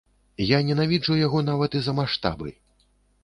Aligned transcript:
Я 0.43 0.59
ненавіджу 0.69 1.17
яго 1.19 1.43
нават 1.51 1.77
і 1.79 1.83
за 1.87 1.95
маштабы. 1.99 2.49